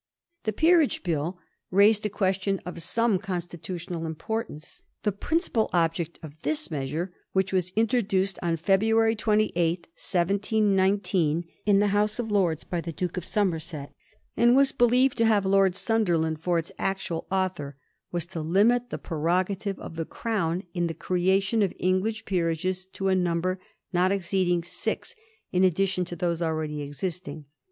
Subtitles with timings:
[0.45, 1.37] The Peerage Bill
[1.69, 4.81] raised a question of some consti tutional importance.
[5.03, 11.89] The principal object of thia measure, which was introduced on February 28th^ 1719, in the
[11.93, 13.93] House of Lords, by the Duke of Somer set,
[14.35, 17.77] and was believed to have Lord Sunderland for its actual author,
[18.11, 23.09] was to limit the prerogative of the Crown in the creation of English peerages to
[23.09, 23.59] a number
[23.93, 25.13] not exceeding six
[25.51, 27.45] in addition to those already existing.